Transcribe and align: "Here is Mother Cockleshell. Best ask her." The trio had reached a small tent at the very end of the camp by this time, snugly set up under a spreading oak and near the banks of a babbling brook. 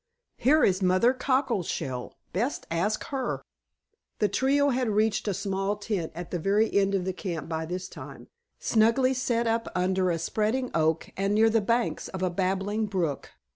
"Here 0.37 0.63
is 0.63 0.81
Mother 0.81 1.13
Cockleshell. 1.13 2.13
Best 2.33 2.65
ask 2.71 3.03
her." 3.09 3.43
The 4.17 4.27
trio 4.29 4.69
had 4.69 4.89
reached 4.89 5.27
a 5.27 5.33
small 5.35 5.75
tent 5.75 6.11
at 6.15 6.31
the 6.31 6.39
very 6.39 6.73
end 6.73 6.95
of 6.95 7.05
the 7.05 7.13
camp 7.13 7.47
by 7.47 7.67
this 7.67 7.87
time, 7.87 8.27
snugly 8.57 9.13
set 9.13 9.45
up 9.45 9.67
under 9.75 10.09
a 10.09 10.17
spreading 10.17 10.71
oak 10.73 11.11
and 11.15 11.35
near 11.35 11.51
the 11.51 11.61
banks 11.61 12.07
of 12.07 12.23
a 12.23 12.31
babbling 12.31 12.87
brook. 12.87 13.33